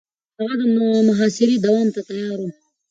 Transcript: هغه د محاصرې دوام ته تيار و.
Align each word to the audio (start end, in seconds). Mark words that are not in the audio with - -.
هغه 0.39 0.55
د 0.59 0.61
محاصرې 1.09 1.55
دوام 1.65 1.87
ته 1.95 2.01
تيار 2.09 2.37
و. 2.41 2.45